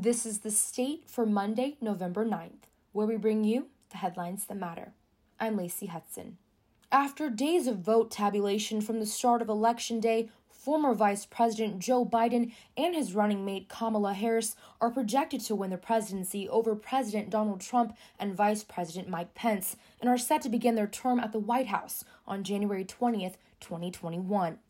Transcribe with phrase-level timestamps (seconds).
[0.00, 4.56] This is the state for Monday, November 9th, where we bring you the headlines that
[4.56, 4.92] matter.
[5.40, 6.38] I'm Lacey Hudson.
[6.92, 12.06] After days of vote tabulation from the start of Election Day, former Vice President Joe
[12.06, 17.28] Biden and his running mate Kamala Harris are projected to win the presidency over President
[17.28, 21.32] Donald Trump and Vice President Mike Pence and are set to begin their term at
[21.32, 24.60] the White House on January 20th, 2021.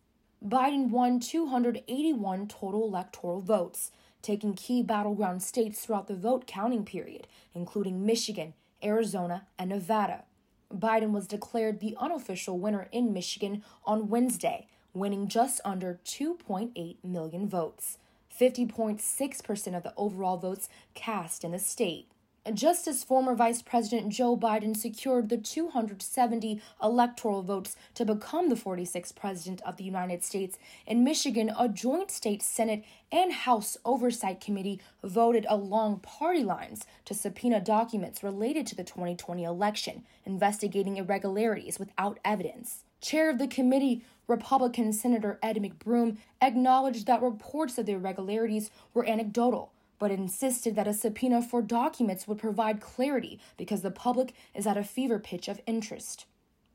[0.42, 3.90] Biden won 281 total electoral votes,
[4.22, 10.24] taking key battleground states throughout the vote counting period, including Michigan, Arizona, and Nevada.
[10.72, 17.48] Biden was declared the unofficial winner in Michigan on Wednesday, winning just under 2.8 million
[17.48, 17.98] votes,
[18.38, 22.08] 50.6% of the overall votes cast in the state.
[22.54, 28.54] Just as former Vice President Joe Biden secured the 270 electoral votes to become the
[28.54, 34.40] 46th President of the United States, in Michigan, a joint state Senate and House Oversight
[34.40, 41.78] Committee voted along party lines to subpoena documents related to the 2020 election, investigating irregularities
[41.78, 42.84] without evidence.
[43.02, 49.04] Chair of the committee, Republican Senator Ed McBroom, acknowledged that reports of the irregularities were
[49.04, 54.66] anecdotal but insisted that a subpoena for documents would provide clarity because the public is
[54.66, 56.26] at a fever pitch of interest.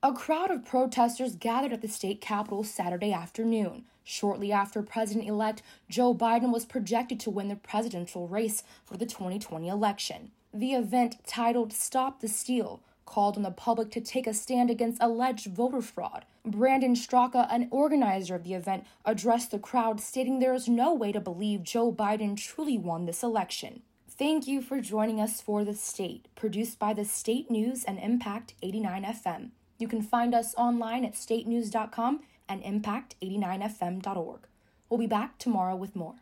[0.02, 5.62] A crowd of protesters gathered at the state capitol Saturday afternoon, shortly after President elect
[5.90, 10.32] Joe Biden was projected to win the presidential race for the 2020 election.
[10.54, 15.02] The event, titled Stop the Steal, called on the public to take a stand against
[15.02, 16.26] alleged voter fraud.
[16.46, 21.12] Brandon Straka, an organizer of the event, addressed the crowd, stating there is no way
[21.12, 23.82] to believe Joe Biden truly won this election.
[24.10, 28.54] Thank you for joining us for The State, produced by the State News and Impact
[28.62, 29.50] 89 FM.
[29.80, 34.40] You can find us online at statenews.com and impact89fm.org.
[34.90, 36.16] We'll be back tomorrow with more.